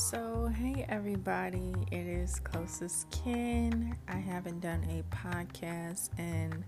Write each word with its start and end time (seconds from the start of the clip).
So, 0.00 0.50
hey 0.56 0.86
everybody, 0.88 1.74
it 1.92 2.06
is 2.06 2.40
Closest 2.40 3.10
Kin. 3.10 3.94
I 4.08 4.16
haven't 4.16 4.60
done 4.60 4.82
a 4.88 5.02
podcast 5.14 6.18
in 6.18 6.64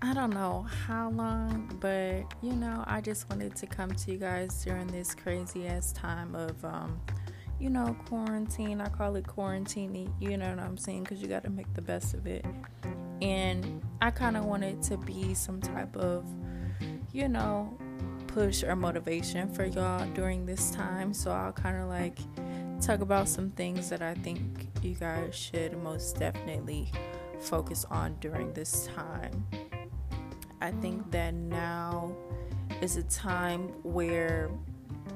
I 0.00 0.14
don't 0.14 0.30
know 0.30 0.64
how 0.86 1.10
long, 1.10 1.76
but 1.80 2.22
you 2.40 2.52
know, 2.52 2.84
I 2.86 3.00
just 3.00 3.28
wanted 3.28 3.56
to 3.56 3.66
come 3.66 3.90
to 3.90 4.12
you 4.12 4.16
guys 4.16 4.62
during 4.64 4.86
this 4.86 5.12
crazy 5.12 5.66
ass 5.66 5.92
time 5.92 6.36
of, 6.36 6.64
um, 6.64 7.00
you 7.58 7.68
know, 7.68 7.96
quarantine. 8.06 8.80
I 8.80 8.88
call 8.90 9.16
it 9.16 9.26
quarantine, 9.26 10.14
you 10.20 10.36
know 10.36 10.48
what 10.50 10.60
I'm 10.60 10.78
saying? 10.78 11.02
Because 11.02 11.20
you 11.20 11.26
got 11.26 11.42
to 11.42 11.50
make 11.50 11.74
the 11.74 11.82
best 11.82 12.14
of 12.14 12.28
it. 12.28 12.46
And 13.20 13.82
I 14.00 14.12
kind 14.12 14.36
of 14.36 14.44
wanted 14.44 14.82
to 14.84 14.98
be 14.98 15.34
some 15.34 15.60
type 15.60 15.96
of, 15.96 16.24
you 17.12 17.28
know, 17.28 17.76
push 18.32 18.62
or 18.64 18.74
motivation 18.74 19.48
for 19.48 19.64
y'all 19.64 20.06
during 20.14 20.46
this 20.46 20.70
time. 20.70 21.12
So 21.12 21.30
I'll 21.30 21.52
kind 21.52 21.76
of 21.76 21.88
like 21.88 22.18
talk 22.80 23.00
about 23.00 23.28
some 23.28 23.50
things 23.50 23.88
that 23.90 24.02
I 24.02 24.14
think 24.14 24.68
you 24.82 24.94
guys 24.94 25.34
should 25.34 25.76
most 25.82 26.18
definitely 26.18 26.90
focus 27.40 27.84
on 27.90 28.16
during 28.20 28.52
this 28.52 28.88
time. 28.94 29.46
I 30.60 30.70
think 30.70 31.10
that 31.10 31.34
now 31.34 32.16
is 32.80 32.96
a 32.96 33.02
time 33.04 33.68
where 33.82 34.50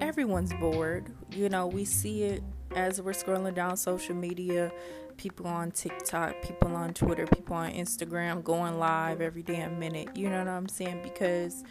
everyone's 0.00 0.52
bored. 0.55 1.12
You 1.30 1.48
know, 1.48 1.66
we 1.66 1.84
see 1.84 2.24
it 2.24 2.42
as 2.74 3.00
we're 3.00 3.12
scrolling 3.12 3.55
down 3.55 3.77
social 3.77 4.14
media 4.14 4.72
people 5.16 5.46
on 5.46 5.70
TikTok, 5.70 6.42
people 6.42 6.74
on 6.77 6.92
Twitter, 6.92 7.27
people 7.27 7.56
on 7.56 7.72
Instagram 7.72 8.44
going 8.44 8.78
live 8.78 9.20
every 9.20 9.42
damn 9.42 9.78
minute. 9.78 10.14
You 10.14 10.28
know 10.28 10.38
what 10.38 10.48
I'm 10.48 10.69
saying? 10.69 11.00
Because 11.02 11.64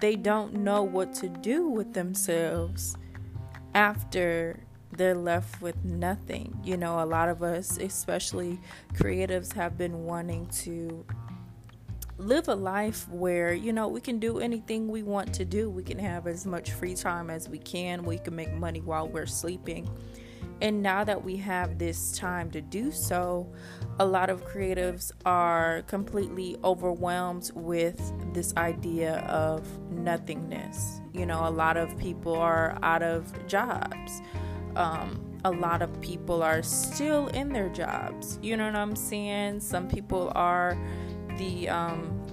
they 0.00 0.16
don't 0.16 0.54
know 0.54 0.82
what 0.82 1.14
to 1.14 1.28
do 1.28 1.68
with 1.68 1.94
themselves 1.94 2.96
after 3.74 4.60
they're 4.92 5.14
left 5.14 5.60
with 5.60 5.82
nothing. 5.84 6.58
You 6.64 6.76
know, 6.76 7.02
a 7.02 7.06
lot 7.06 7.28
of 7.28 7.42
us, 7.42 7.78
especially 7.78 8.60
creatives, 8.94 9.52
have 9.54 9.76
been 9.76 10.04
wanting 10.04 10.46
to 10.46 11.04
live 12.18 12.48
a 12.48 12.54
life 12.54 13.08
where, 13.08 13.52
you 13.54 13.72
know, 13.72 13.88
we 13.88 14.00
can 14.00 14.18
do 14.18 14.40
anything 14.40 14.88
we 14.88 15.02
want 15.02 15.32
to 15.34 15.44
do. 15.44 15.70
We 15.70 15.82
can 15.82 15.98
have 15.98 16.26
as 16.26 16.46
much 16.46 16.72
free 16.72 16.94
time 16.94 17.30
as 17.30 17.48
we 17.48 17.58
can. 17.58 18.02
We 18.02 18.18
can 18.18 18.34
make 18.34 18.52
money 18.52 18.80
while 18.80 19.08
we're 19.08 19.26
sleeping. 19.26 19.88
And 20.60 20.82
now 20.82 21.04
that 21.04 21.24
we 21.24 21.36
have 21.36 21.78
this 21.78 22.16
time 22.18 22.50
to 22.50 22.60
do 22.60 22.90
so, 22.90 23.52
a 24.00 24.04
lot 24.04 24.28
of 24.30 24.44
creatives 24.44 25.12
are 25.24 25.82
completely 25.82 26.56
overwhelmed 26.64 27.50
with 27.54 28.00
this 28.32 28.54
idea 28.56 29.18
of 29.20 29.66
nothingness. 29.90 31.00
You 31.12 31.26
know, 31.26 31.46
a 31.46 31.50
lot 31.50 31.76
of 31.76 31.96
people 31.96 32.34
are 32.34 32.78
out 32.82 33.02
of 33.02 33.46
jobs. 33.46 34.20
Um, 34.74 35.24
a 35.44 35.50
lot 35.50 35.82
of 35.82 36.00
people 36.00 36.42
are 36.42 36.62
still 36.62 37.28
in 37.28 37.52
their 37.52 37.68
jobs. 37.68 38.38
You 38.42 38.56
know 38.56 38.66
what 38.66 38.76
I'm 38.76 38.96
saying? 38.96 39.60
Some 39.60 39.88
people 39.88 40.32
are 40.34 40.76
the 41.38 41.68
um, 41.68 42.26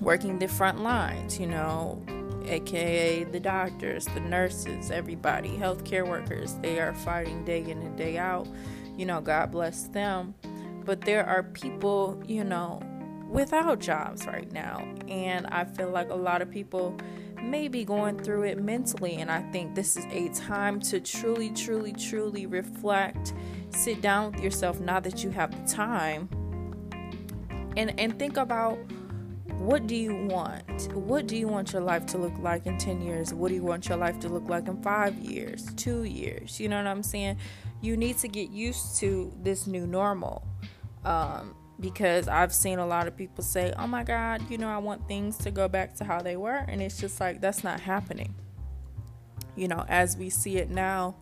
working 0.00 0.38
the 0.38 0.48
front 0.48 0.82
lines. 0.82 1.38
You 1.38 1.46
know, 1.46 2.02
aka 2.46 3.24
the 3.24 3.40
doctors, 3.40 4.04
the 4.06 4.20
nurses, 4.20 4.90
everybody, 4.90 5.50
healthcare 5.50 6.06
workers. 6.06 6.54
They 6.62 6.80
are 6.80 6.94
fighting 6.94 7.44
day 7.44 7.62
in 7.62 7.82
and 7.82 7.96
day 7.96 8.18
out. 8.18 8.48
You 8.96 9.06
know, 9.06 9.20
God 9.20 9.50
bless 9.50 9.84
them. 9.84 10.34
But 10.84 11.02
there 11.02 11.26
are 11.26 11.42
people, 11.42 12.22
you 12.26 12.44
know, 12.44 12.82
without 13.28 13.78
jobs 13.78 14.26
right 14.26 14.50
now. 14.52 14.86
And 15.08 15.46
I 15.46 15.64
feel 15.64 15.90
like 15.90 16.10
a 16.10 16.14
lot 16.14 16.42
of 16.42 16.50
people 16.50 16.96
may 17.42 17.68
be 17.68 17.84
going 17.84 18.18
through 18.18 18.42
it 18.44 18.62
mentally. 18.62 19.16
And 19.16 19.30
I 19.30 19.42
think 19.50 19.74
this 19.74 19.96
is 19.96 20.04
a 20.10 20.28
time 20.30 20.80
to 20.80 21.00
truly, 21.00 21.50
truly, 21.50 21.92
truly 21.92 22.46
reflect, 22.46 23.32
sit 23.70 24.00
down 24.00 24.32
with 24.32 24.42
yourself 24.42 24.80
now 24.80 25.00
that 25.00 25.22
you 25.24 25.30
have 25.30 25.50
the 25.50 25.72
time, 25.72 26.28
and, 27.76 27.98
and 27.98 28.18
think 28.18 28.36
about 28.36 28.78
what 29.60 29.86
do 29.86 29.94
you 29.94 30.14
want? 30.14 30.90
What 30.94 31.26
do 31.26 31.36
you 31.36 31.46
want 31.46 31.74
your 31.74 31.82
life 31.82 32.06
to 32.06 32.18
look 32.18 32.32
like 32.38 32.64
in 32.64 32.78
10 32.78 33.02
years? 33.02 33.34
What 33.34 33.48
do 33.50 33.54
you 33.54 33.62
want 33.62 33.90
your 33.90 33.98
life 33.98 34.18
to 34.20 34.28
look 34.30 34.48
like 34.48 34.68
in 34.68 34.80
five 34.80 35.18
years, 35.18 35.70
two 35.74 36.04
years? 36.04 36.58
You 36.58 36.70
know 36.70 36.78
what 36.78 36.86
I'm 36.86 37.02
saying? 37.02 37.36
You 37.82 37.98
need 37.98 38.16
to 38.20 38.28
get 38.28 38.48
used 38.48 38.96
to 39.00 39.30
this 39.42 39.66
new 39.66 39.86
normal. 39.86 40.48
Um, 41.04 41.54
because 41.78 42.26
I've 42.26 42.54
seen 42.54 42.78
a 42.78 42.86
lot 42.86 43.06
of 43.06 43.14
people 43.18 43.44
say, 43.44 43.74
oh 43.78 43.86
my 43.86 44.02
God, 44.02 44.42
you 44.50 44.56
know, 44.56 44.68
I 44.68 44.78
want 44.78 45.06
things 45.06 45.36
to 45.38 45.50
go 45.50 45.68
back 45.68 45.94
to 45.96 46.04
how 46.04 46.22
they 46.22 46.38
were. 46.38 46.64
And 46.66 46.80
it's 46.80 46.98
just 46.98 47.20
like, 47.20 47.42
that's 47.42 47.62
not 47.62 47.80
happening. 47.80 48.34
You 49.56 49.68
know, 49.68 49.84
as 49.88 50.16
we 50.16 50.30
see 50.30 50.56
it 50.56 50.70
now, 50.70 51.16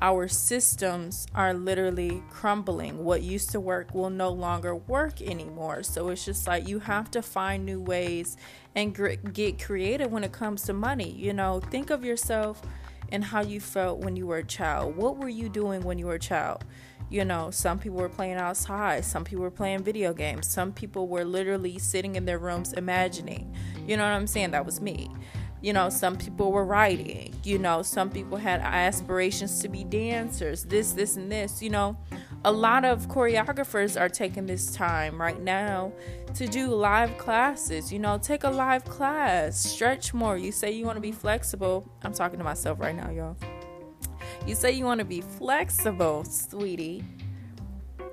our 0.00 0.28
systems 0.28 1.26
are 1.34 1.54
literally 1.54 2.22
crumbling. 2.30 3.04
What 3.04 3.22
used 3.22 3.50
to 3.50 3.60
work 3.60 3.94
will 3.94 4.10
no 4.10 4.30
longer 4.30 4.76
work 4.76 5.22
anymore. 5.22 5.82
So 5.82 6.08
it's 6.08 6.24
just 6.24 6.46
like 6.46 6.68
you 6.68 6.80
have 6.80 7.10
to 7.12 7.22
find 7.22 7.64
new 7.64 7.80
ways 7.80 8.36
and 8.74 8.94
get 9.32 9.62
creative 9.62 10.12
when 10.12 10.24
it 10.24 10.32
comes 10.32 10.62
to 10.64 10.72
money. 10.72 11.10
You 11.12 11.32
know, 11.32 11.60
think 11.60 11.90
of 11.90 12.04
yourself 12.04 12.60
and 13.10 13.24
how 13.24 13.40
you 13.40 13.60
felt 13.60 14.00
when 14.00 14.16
you 14.16 14.26
were 14.26 14.38
a 14.38 14.44
child. 14.44 14.96
What 14.96 15.16
were 15.16 15.28
you 15.28 15.48
doing 15.48 15.82
when 15.82 15.98
you 15.98 16.06
were 16.06 16.14
a 16.14 16.18
child? 16.18 16.64
You 17.08 17.24
know, 17.24 17.52
some 17.52 17.78
people 17.78 17.98
were 17.98 18.08
playing 18.08 18.34
outside, 18.34 19.04
some 19.04 19.22
people 19.22 19.44
were 19.44 19.50
playing 19.50 19.84
video 19.84 20.12
games, 20.12 20.48
some 20.48 20.72
people 20.72 21.06
were 21.06 21.24
literally 21.24 21.78
sitting 21.78 22.16
in 22.16 22.24
their 22.24 22.38
rooms 22.40 22.72
imagining. 22.72 23.54
You 23.86 23.96
know 23.96 24.02
what 24.02 24.10
I'm 24.10 24.26
saying? 24.26 24.50
That 24.50 24.66
was 24.66 24.80
me. 24.80 25.08
You 25.62 25.72
know, 25.72 25.88
some 25.88 26.16
people 26.16 26.52
were 26.52 26.64
writing. 26.64 27.34
You 27.42 27.58
know, 27.58 27.82
some 27.82 28.10
people 28.10 28.36
had 28.36 28.60
aspirations 28.60 29.60
to 29.60 29.68
be 29.68 29.84
dancers, 29.84 30.64
this, 30.64 30.92
this, 30.92 31.16
and 31.16 31.32
this. 31.32 31.62
You 31.62 31.70
know, 31.70 31.96
a 32.44 32.52
lot 32.52 32.84
of 32.84 33.08
choreographers 33.08 34.00
are 34.00 34.08
taking 34.08 34.46
this 34.46 34.74
time 34.74 35.20
right 35.20 35.40
now 35.40 35.92
to 36.34 36.46
do 36.46 36.68
live 36.68 37.16
classes. 37.18 37.92
You 37.92 37.98
know, 37.98 38.18
take 38.18 38.44
a 38.44 38.50
live 38.50 38.84
class, 38.84 39.58
stretch 39.58 40.12
more. 40.12 40.36
You 40.36 40.52
say 40.52 40.72
you 40.72 40.84
want 40.84 40.96
to 40.96 41.02
be 41.02 41.12
flexible. 41.12 41.90
I'm 42.02 42.12
talking 42.12 42.38
to 42.38 42.44
myself 42.44 42.78
right 42.78 42.94
now, 42.94 43.10
y'all. 43.10 43.36
You 44.46 44.54
say 44.54 44.72
you 44.72 44.84
want 44.84 45.00
to 45.00 45.04
be 45.04 45.22
flexible, 45.22 46.24
sweetie. 46.24 47.02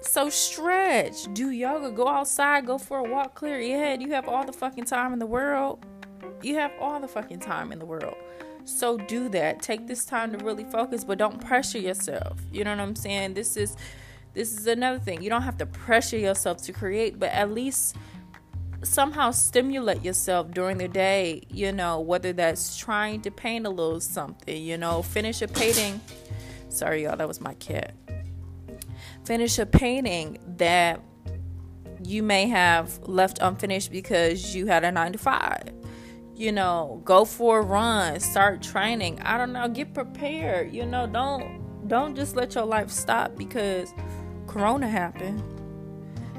So 0.02 0.30
stretch, 0.30 1.34
do 1.34 1.52
yoga, 1.52 1.90
go 1.92 2.08
outside, 2.08 2.66
go 2.66 2.78
for 2.78 3.00
a 3.00 3.04
walk, 3.04 3.36
clear 3.36 3.60
your 3.60 3.80
head. 3.80 4.02
You 4.02 4.12
have 4.12 4.28
all 4.28 4.46
the 4.46 4.52
fucking 4.52 4.86
time 4.86 5.14
in 5.14 5.20
the 5.20 5.26
world. 5.26 5.86
You 6.44 6.56
have 6.56 6.72
all 6.80 7.00
the 7.00 7.08
fucking 7.08 7.40
time 7.40 7.72
in 7.72 7.80
the 7.80 7.86
world. 7.86 8.16
So 8.66 8.98
do 8.98 9.30
that. 9.30 9.62
Take 9.62 9.88
this 9.88 10.06
time 10.06 10.38
to 10.38 10.44
really 10.44 10.64
focus, 10.66 11.04
but 11.04 11.18
don't 11.18 11.40
pressure 11.44 11.80
yourself. 11.80 12.40
You 12.52 12.64
know 12.64 12.72
what 12.72 12.80
I'm 12.80 12.96
saying? 12.96 13.34
This 13.34 13.58
is 13.58 13.76
this 14.34 14.58
is 14.58 14.68
another 14.68 15.00
thing. 15.00 15.22
You 15.22 15.30
don't 15.30 15.44
have 15.44 15.58
to 15.58 15.66
pressure 15.66 16.18
yourself 16.18 16.58
to 16.64 16.74
create, 16.74 17.20
but 17.20 17.30
at 17.32 17.52
least 17.52 17.96
somehow 18.82 19.32
stimulate 19.32 20.04
yourself 20.04 20.52
during 20.52 20.78
the 20.78 20.88
day, 20.88 21.44
you 21.50 21.72
know, 21.72 22.00
whether 22.00 22.34
that's 22.34 22.76
trying 22.76 23.22
to 23.22 23.32
paint 23.32 23.66
a 23.66 23.70
little 23.70 24.00
something, 24.00 24.62
you 24.62 24.78
know, 24.78 25.02
finish 25.02 25.42
a 25.42 25.48
painting. 25.48 26.02
Sorry, 26.70 27.04
y'all, 27.04 27.16
that 27.16 27.28
was 27.28 27.40
my 27.40 27.54
cat. 27.56 27.94
Finish 29.24 29.60
a 29.60 29.66
painting 29.66 30.40
that 30.58 31.00
you 32.04 32.24
may 32.24 32.48
have 32.48 33.00
left 33.08 33.38
unfinished 33.40 33.92
because 33.92 34.56
you 34.56 34.66
had 34.66 34.84
a 34.84 34.92
nine 34.92 35.14
to 35.14 35.20
five 35.20 35.72
you 36.44 36.52
know 36.52 37.02
go 37.06 37.24
for 37.24 37.60
a 37.60 37.62
run 37.62 38.20
start 38.20 38.62
training. 38.62 39.18
I 39.22 39.38
don't 39.38 39.54
know 39.54 39.70
get 39.70 39.94
prepared 39.94 40.74
you 40.74 40.86
know 40.86 41.08
don't 41.08 41.88
don't 41.88 42.16
just 42.18 42.36
let 42.36 42.54
your 42.54 42.66
life 42.66 42.90
stop 42.90 43.38
because 43.38 43.94
corona 44.46 44.90
happened. 44.90 45.42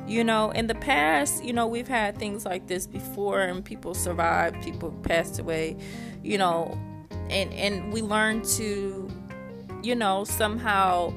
You 0.06 0.22
know 0.22 0.50
in 0.50 0.66
the 0.66 0.74
past 0.74 1.42
you 1.42 1.54
know 1.54 1.66
we've 1.66 1.88
had 1.88 2.18
things 2.18 2.44
like 2.44 2.66
this 2.66 2.86
before 2.86 3.40
and 3.40 3.64
people 3.64 3.94
survived 3.94 4.62
people 4.62 4.92
passed 4.92 5.38
away 5.38 5.78
you 6.22 6.36
know 6.36 6.78
and 7.30 7.50
and 7.54 7.90
we 7.90 8.02
learned 8.02 8.44
to 8.56 9.08
you 9.82 9.94
know 9.94 10.24
somehow 10.24 11.14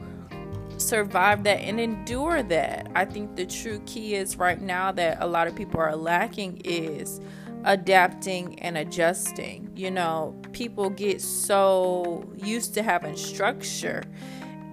survive 0.78 1.44
that 1.44 1.58
and 1.58 1.78
endure 1.80 2.42
that. 2.44 2.90
I 2.96 3.04
think 3.04 3.36
the 3.36 3.46
true 3.46 3.82
key 3.86 4.16
is 4.16 4.38
right 4.38 4.62
now 4.62 4.94
that 4.94 5.18
a 5.20 5.28
lot 5.28 5.48
of 5.48 5.56
people 5.56 5.82
are 5.82 5.96
lacking 5.96 6.62
is 6.64 7.20
adapting 7.68 8.58
and 8.62 8.78
adjusting. 8.78 9.70
You 9.76 9.92
know, 9.92 10.40
people 10.54 10.90
get 10.90 11.22
so 11.22 12.28
used 12.38 12.74
to 12.76 12.82
having 12.82 13.16
structure. 13.16 14.04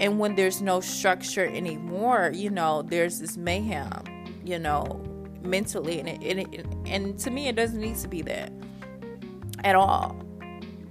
And 0.00 0.18
when 0.18 0.36
there's 0.36 0.62
no 0.62 0.80
structure 0.80 1.44
anymore, 1.44 2.30
you 2.32 2.50
know, 2.50 2.82
there's 2.82 3.18
this 3.18 3.36
mayhem, 3.36 4.04
you 4.44 4.58
know, 4.60 5.02
mentally. 5.42 5.98
And, 5.98 6.08
it, 6.08 6.22
and, 6.22 6.54
it, 6.54 6.66
and 6.86 7.18
to 7.18 7.30
me, 7.30 7.48
it 7.48 7.56
doesn't 7.56 7.80
need 7.80 7.96
to 7.96 8.08
be 8.08 8.22
that 8.22 8.52
at 9.64 9.74
all. 9.74 10.16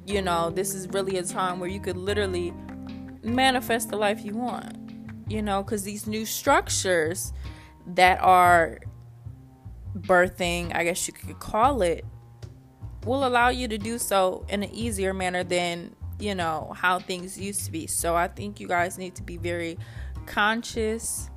You 0.06 0.22
know, 0.22 0.50
this 0.50 0.76
is 0.76 0.90
really 0.90 1.18
a 1.18 1.24
time 1.24 1.62
where 1.62 1.70
you 1.70 1.80
could 1.80 1.98
literally 1.98 2.54
manifest 3.24 3.90
the 3.90 3.96
life 3.96 4.26
you 4.26 4.34
want, 4.34 4.78
you 5.30 5.42
know, 5.42 5.64
because 5.64 5.84
these 5.84 6.06
new 6.06 6.26
structures 6.26 7.32
that 7.88 8.20
are 8.22 8.80
birthing, 9.98 10.76
I 10.76 10.84
guess 10.84 11.08
you 11.08 11.14
could 11.14 11.40
call 11.40 11.82
it, 11.82 12.06
will 13.06 13.26
allow 13.26 13.50
you 13.50 13.68
to 13.68 13.78
do 13.78 13.98
so 13.98 14.46
in 14.50 14.64
an 14.64 14.70
easier 14.72 15.14
manner 15.14 15.44
than 15.44 15.96
you 16.20 16.36
know, 16.36 16.74
how 16.76 17.00
things 17.00 17.38
used 17.38 17.66
to 17.66 17.72
be. 17.72 17.88
So 17.88 18.16
I 18.16 18.28
think 18.28 18.60
you 18.60 18.68
guys 18.68 18.98
need 18.98 19.16
to 19.16 19.24
be 19.24 19.38
very 19.38 19.78
conscious 20.26 21.30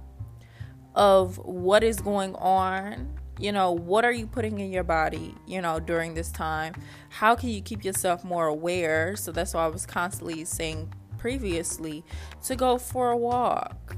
of 0.95 1.39
what 1.39 1.83
is 1.83 2.01
going 2.01 2.35
on. 2.37 3.19
You 3.39 3.53
know, 3.53 3.73
what 3.73 4.05
are 4.05 4.13
you 4.13 4.27
putting 4.27 4.61
in 4.61 4.73
your 4.73 4.85
body, 4.85 5.35
you 5.47 5.61
know, 5.61 5.79
during 5.79 6.15
this 6.15 6.31
time? 6.31 6.75
How 7.11 7.35
can 7.35 7.51
you 7.51 7.61
keep 7.61 7.85
yourself 7.85 8.25
more 8.25 8.47
aware? 8.47 9.15
So 9.17 9.31
that's 9.33 9.53
why 9.53 9.65
I 9.65 9.69
was 9.69 9.85
constantly 9.85 10.45
saying 10.45 10.93
previously 11.19 12.05
to 12.45 12.57
go 12.57 12.79
for 12.79 13.11
a 13.11 13.17
walk. 13.17 13.97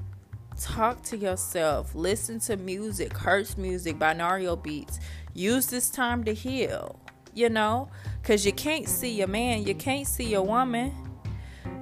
Talk 0.61 1.03
to 1.05 1.17
yourself, 1.17 1.95
listen 1.95 2.41
to 2.41 2.57
music, 2.57 3.17
Hertz 3.17 3.57
music, 3.57 3.97
binaural 3.97 4.61
beats. 4.61 4.99
Use 5.33 5.67
this 5.67 5.89
time 5.89 6.25
to 6.25 6.35
heal, 6.35 6.99
you 7.33 7.49
know, 7.49 7.89
because 8.21 8.45
you 8.45 8.53
can't 8.53 8.89
see 8.89 9.11
your 9.11 9.29
man, 9.29 9.65
you 9.65 9.75
can't 9.77 10.07
see 10.07 10.25
your 10.25 10.43
woman. 10.43 10.93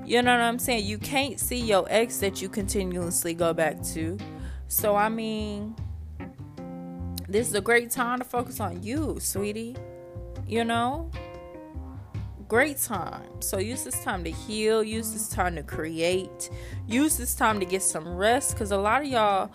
You 0.05 0.21
know 0.23 0.33
what 0.33 0.43
I'm 0.43 0.59
saying? 0.59 0.85
You 0.85 0.99
can't 0.99 1.41
see 1.41 1.59
your 1.59 1.87
ex 1.89 2.19
that 2.19 2.43
you 2.43 2.51
continuously 2.51 3.33
go 3.33 3.55
back 3.55 3.83
to. 3.95 4.19
So, 4.69 4.95
I 4.95 5.09
mean, 5.09 5.75
this 7.29 7.49
is 7.49 7.55
a 7.55 7.63
great 7.63 7.91
time 7.91 8.19
to 8.19 8.25
focus 8.25 8.61
on 8.61 8.83
you, 8.83 9.17
sweetie. 9.21 9.75
You 10.47 10.65
know? 10.65 11.11
Great 12.49 12.79
time. 12.79 13.41
So, 13.41 13.59
use 13.59 13.83
this 13.83 14.03
time 14.05 14.23
to 14.25 14.31
heal, 14.31 14.85
use 14.85 15.13
this 15.13 15.29
time 15.29 15.57
to 15.57 15.63
create, 15.63 16.51
use 16.87 17.17
this 17.17 17.35
time 17.35 17.59
to 17.59 17.67
get 17.67 17.83
some 17.83 18.07
rest. 18.07 18.53
Because 18.53 18.71
a 18.71 18.77
lot 18.77 19.03
of 19.03 19.09
y'all, 19.09 19.51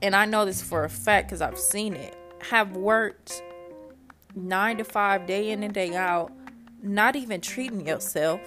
and 0.00 0.14
I 0.14 0.24
know 0.24 0.44
this 0.44 0.62
for 0.62 0.84
a 0.84 0.88
fact 0.88 1.28
because 1.28 1.42
I've 1.42 1.58
seen 1.58 1.94
it, 1.94 2.16
have 2.48 2.76
worked 2.76 3.42
nine 4.34 4.78
to 4.78 4.84
five, 4.84 5.26
day 5.26 5.50
in 5.50 5.62
and 5.62 5.74
day 5.74 5.94
out, 5.96 6.32
not 6.82 7.16
even 7.16 7.40
treating 7.40 7.86
yourself 7.86 8.40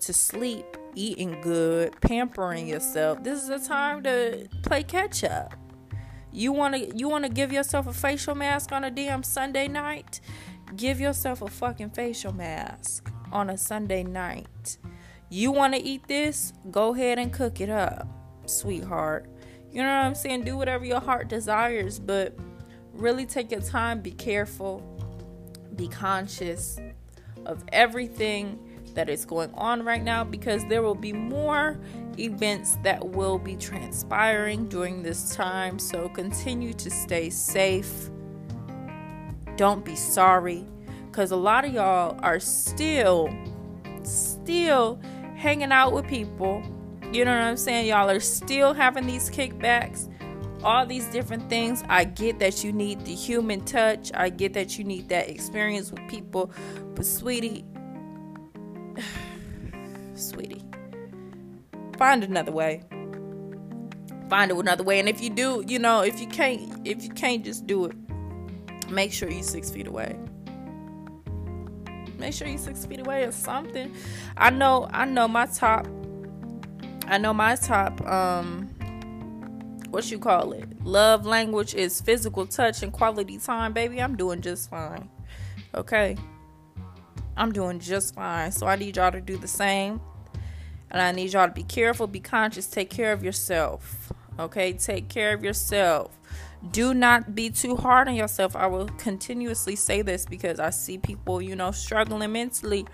to 0.00 0.12
sleep, 0.12 0.66
eating 0.94 1.40
good, 1.40 2.00
pampering 2.00 2.66
yourself. 2.66 3.22
This 3.22 3.42
is 3.42 3.48
a 3.48 3.68
time 3.68 4.02
to 4.02 4.48
play 4.62 4.82
catch 4.82 5.24
up. 5.24 5.54
You 6.32 6.52
want 6.52 6.74
to 6.74 6.96
you 6.96 7.08
want 7.08 7.24
to 7.24 7.30
give 7.30 7.52
yourself 7.52 7.86
a 7.86 7.92
facial 7.92 8.34
mask 8.34 8.72
on 8.72 8.84
a 8.84 8.90
damn 8.90 9.22
Sunday 9.22 9.66
night? 9.66 10.20
Give 10.76 11.00
yourself 11.00 11.42
a 11.42 11.48
fucking 11.48 11.90
facial 11.90 12.32
mask 12.32 13.10
on 13.32 13.50
a 13.50 13.58
Sunday 13.58 14.04
night. 14.04 14.78
You 15.30 15.50
want 15.50 15.74
to 15.74 15.80
eat 15.80 16.06
this? 16.08 16.52
Go 16.70 16.94
ahead 16.94 17.18
and 17.18 17.32
cook 17.32 17.60
it 17.60 17.70
up, 17.70 18.06
sweetheart. 18.46 19.28
You 19.70 19.82
know 19.82 19.88
what 19.88 20.06
I'm 20.06 20.14
saying? 20.14 20.44
Do 20.44 20.56
whatever 20.56 20.84
your 20.84 21.00
heart 21.00 21.28
desires, 21.28 21.98
but 21.98 22.36
really 22.92 23.26
take 23.26 23.50
your 23.50 23.60
time, 23.60 24.00
be 24.00 24.10
careful, 24.10 24.82
be 25.76 25.88
conscious 25.88 26.78
of 27.46 27.64
everything 27.72 28.58
that 28.94 29.08
is 29.08 29.24
going 29.24 29.52
on 29.54 29.84
right 29.84 30.02
now 30.02 30.24
because 30.24 30.64
there 30.66 30.82
will 30.82 30.94
be 30.94 31.12
more 31.12 31.78
events 32.18 32.76
that 32.82 33.06
will 33.06 33.38
be 33.38 33.54
transpiring 33.56 34.68
during 34.68 35.02
this 35.02 35.34
time. 35.34 35.78
So 35.78 36.08
continue 36.08 36.72
to 36.74 36.90
stay 36.90 37.30
safe. 37.30 38.10
Don't 39.58 39.84
be 39.84 39.96
sorry 39.96 40.64
because 41.06 41.32
a 41.32 41.36
lot 41.36 41.66
of 41.66 41.74
y'all 41.74 42.18
are 42.22 42.40
still, 42.40 43.28
still 44.04 44.98
hanging 45.36 45.72
out 45.72 45.92
with 45.92 46.06
people. 46.06 46.62
You 47.12 47.24
know 47.26 47.32
what 47.32 47.42
I'm 47.42 47.56
saying? 47.56 47.86
Y'all 47.88 48.08
are 48.08 48.20
still 48.20 48.72
having 48.72 49.06
these 49.06 49.28
kickbacks 49.28 50.08
all 50.62 50.86
these 50.86 51.06
different 51.06 51.48
things. 51.48 51.84
I 51.88 52.04
get 52.04 52.38
that 52.40 52.64
you 52.64 52.72
need 52.72 53.04
the 53.04 53.14
human 53.14 53.64
touch. 53.64 54.10
I 54.14 54.28
get 54.28 54.54
that 54.54 54.78
you 54.78 54.84
need 54.84 55.08
that 55.08 55.28
experience 55.28 55.90
with 55.90 56.06
people. 56.08 56.50
But 56.94 57.06
sweetie, 57.06 57.64
sweetie. 60.14 60.64
Find 61.96 62.24
another 62.24 62.52
way. 62.52 62.82
Find 64.28 64.50
another 64.50 64.84
way. 64.84 65.00
And 65.00 65.08
if 65.08 65.20
you 65.22 65.30
do, 65.30 65.64
you 65.66 65.78
know, 65.78 66.02
if 66.02 66.20
you 66.20 66.26
can't, 66.26 66.86
if 66.86 67.02
you 67.02 67.10
can't 67.10 67.44
just 67.44 67.66
do 67.66 67.86
it, 67.86 67.96
make 68.90 69.12
sure 69.12 69.30
you're 69.30 69.42
six 69.42 69.70
feet 69.70 69.86
away. 69.86 70.18
Make 72.18 72.34
sure 72.34 72.48
you're 72.48 72.58
six 72.58 72.84
feet 72.84 73.00
away 73.00 73.24
or 73.24 73.32
something. 73.32 73.94
I 74.36 74.50
know, 74.50 74.88
I 74.92 75.04
know 75.04 75.28
my 75.28 75.46
top. 75.46 75.86
I 77.06 77.18
know 77.18 77.32
my 77.32 77.54
top. 77.56 78.00
Um, 78.06 78.68
what 79.90 80.10
you 80.10 80.18
call 80.18 80.52
it? 80.52 80.84
Love 80.84 81.24
language 81.24 81.74
is 81.74 82.00
physical 82.00 82.46
touch 82.46 82.82
and 82.82 82.92
quality 82.92 83.38
time, 83.38 83.72
baby. 83.72 84.02
I'm 84.02 84.16
doing 84.16 84.40
just 84.40 84.68
fine. 84.68 85.08
Okay. 85.74 86.16
I'm 87.36 87.52
doing 87.52 87.78
just 87.78 88.14
fine. 88.14 88.50
So 88.52 88.66
I 88.66 88.76
need 88.76 88.96
y'all 88.96 89.12
to 89.12 89.20
do 89.20 89.36
the 89.36 89.48
same. 89.48 90.00
And 90.90 91.00
I 91.00 91.12
need 91.12 91.32
y'all 91.32 91.46
to 91.46 91.52
be 91.52 91.62
careful, 91.62 92.06
be 92.06 92.20
conscious, 92.20 92.66
take 92.66 92.90
care 92.90 93.12
of 93.12 93.22
yourself. 93.22 94.12
Okay? 94.38 94.72
Take 94.72 95.08
care 95.08 95.34
of 95.34 95.44
yourself. 95.44 96.18
Do 96.72 96.92
not 96.92 97.34
be 97.34 97.50
too 97.50 97.76
hard 97.76 98.08
on 98.08 98.14
yourself. 98.14 98.56
I 98.56 98.66
will 98.66 98.88
continuously 98.98 99.76
say 99.76 100.02
this 100.02 100.26
because 100.26 100.58
I 100.58 100.70
see 100.70 100.98
people, 100.98 101.40
you 101.40 101.54
know, 101.54 101.70
struggling 101.70 102.32
mentally. 102.32 102.86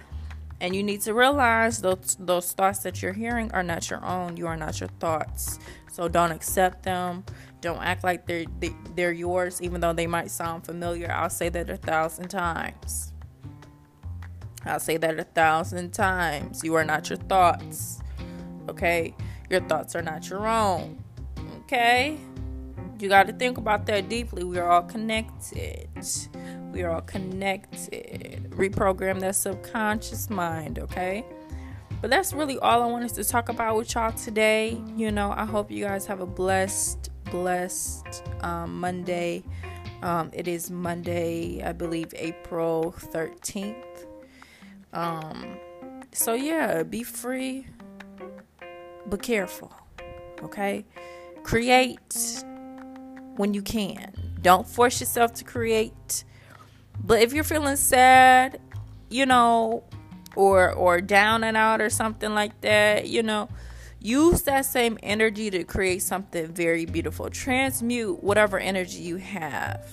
And 0.60 0.76
you 0.76 0.82
need 0.82 1.00
to 1.02 1.14
realize 1.14 1.80
those 1.80 2.16
those 2.18 2.52
thoughts 2.52 2.80
that 2.80 3.02
you're 3.02 3.12
hearing 3.12 3.50
are 3.52 3.62
not 3.62 3.90
your 3.90 4.04
own. 4.04 4.36
You 4.36 4.46
are 4.46 4.56
not 4.56 4.80
your 4.80 4.88
thoughts. 5.00 5.58
So 5.90 6.08
don't 6.08 6.30
accept 6.30 6.82
them. 6.84 7.24
Don't 7.60 7.82
act 7.82 8.04
like 8.04 8.26
they're 8.26 8.44
they, 8.60 8.70
they 8.94 9.04
are 9.04 9.12
yours, 9.12 9.60
even 9.62 9.80
though 9.80 9.92
they 9.92 10.06
might 10.06 10.30
sound 10.30 10.64
familiar. 10.64 11.10
I'll 11.10 11.30
say 11.30 11.48
that 11.48 11.70
a 11.70 11.76
thousand 11.76 12.28
times. 12.28 13.12
I'll 14.64 14.80
say 14.80 14.96
that 14.98 15.18
a 15.18 15.24
thousand 15.24 15.92
times. 15.92 16.62
You 16.62 16.74
are 16.74 16.84
not 16.84 17.10
your 17.10 17.18
thoughts. 17.18 18.00
Okay? 18.68 19.14
Your 19.50 19.60
thoughts 19.60 19.94
are 19.94 20.02
not 20.02 20.28
your 20.28 20.46
own. 20.46 21.02
Okay? 21.60 22.18
You 22.98 23.08
got 23.08 23.26
to 23.26 23.32
think 23.32 23.58
about 23.58 23.86
that 23.86 24.08
deeply. 24.08 24.44
We 24.44 24.58
are 24.58 24.70
all 24.70 24.82
connected. 24.82 25.88
We 26.72 26.82
are 26.82 26.90
all 26.90 27.00
connected. 27.00 28.50
Reprogram 28.50 29.20
that 29.20 29.36
subconscious 29.36 30.30
mind, 30.30 30.78
okay? 30.78 31.24
But 32.00 32.10
that's 32.10 32.32
really 32.32 32.58
all 32.58 32.82
I 32.82 32.86
wanted 32.86 33.14
to 33.14 33.24
talk 33.24 33.48
about 33.48 33.76
with 33.76 33.94
y'all 33.94 34.12
today. 34.12 34.80
You 34.96 35.10
know, 35.10 35.32
I 35.32 35.44
hope 35.44 35.70
you 35.70 35.84
guys 35.84 36.06
have 36.06 36.20
a 36.20 36.26
blessed, 36.26 37.10
blessed 37.30 38.22
um, 38.42 38.78
Monday. 38.78 39.42
Um, 40.02 40.30
it 40.32 40.46
is 40.46 40.70
Monday, 40.70 41.62
I 41.64 41.72
believe, 41.72 42.12
April 42.16 42.94
13th. 42.98 44.06
Um, 44.92 45.56
so 46.12 46.34
yeah, 46.34 46.82
be 46.82 47.02
free, 47.02 47.66
but 49.06 49.22
careful. 49.22 49.72
Okay? 50.42 50.84
Create 51.42 52.44
when 53.36 53.54
you 53.54 53.62
can. 53.62 54.12
Don't 54.40 54.66
force 54.66 55.00
yourself 55.00 55.34
to 55.34 55.44
create. 55.44 56.24
But 57.02 57.22
if 57.22 57.32
you're 57.32 57.44
feeling 57.44 57.76
sad, 57.76 58.60
you 59.10 59.26
know, 59.26 59.84
or 60.36 60.72
or 60.72 61.00
down 61.00 61.44
and 61.44 61.56
out 61.56 61.80
or 61.80 61.90
something 61.90 62.34
like 62.34 62.60
that, 62.62 63.08
you 63.08 63.22
know, 63.22 63.48
use 64.00 64.42
that 64.42 64.66
same 64.66 64.98
energy 65.02 65.50
to 65.50 65.64
create 65.64 66.02
something 66.02 66.48
very 66.48 66.84
beautiful. 66.84 67.30
Transmute 67.30 68.22
whatever 68.22 68.58
energy 68.58 69.00
you 69.00 69.16
have 69.16 69.90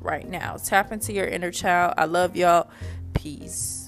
right 0.00 0.28
now. 0.28 0.56
Tap 0.56 0.92
into 0.92 1.12
your 1.12 1.26
inner 1.26 1.50
child. 1.50 1.94
I 1.96 2.06
love 2.06 2.36
y'all. 2.36 2.68
Peace. 3.14 3.81